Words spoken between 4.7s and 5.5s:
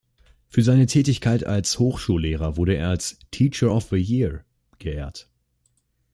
geehrt.